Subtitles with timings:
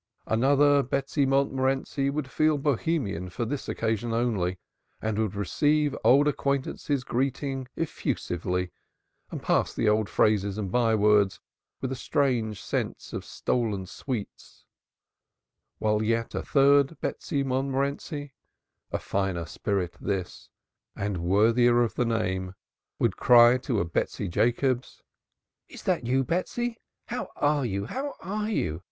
[0.25, 4.57] Another Betsy Montmorenci would feel Bohemian for this occasion only,
[4.99, 8.71] and would receive old acquaintances' greeting effusively,
[9.29, 11.39] and pass the old phrases and by words
[11.81, 14.65] with a strange sense of stolen sweets;
[15.77, 18.33] while yet a third Betsy Montmorenci,
[18.91, 20.49] a finer spirit this,
[20.95, 22.55] and worthier of the name,
[22.97, 25.03] would cry to a Betsy Jacobs:
[25.67, 27.85] "Is that you, Betsy, how are you?
[27.85, 28.79] How are you?